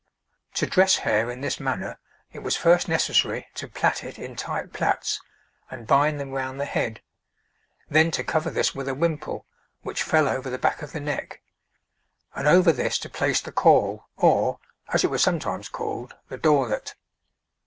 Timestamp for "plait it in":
3.67-4.35